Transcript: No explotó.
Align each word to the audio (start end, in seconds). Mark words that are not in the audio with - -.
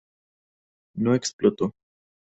No 0.95 1.13
explotó. 1.13 1.75